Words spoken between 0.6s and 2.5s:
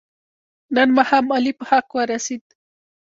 نن ماښام علي په حق ورسید.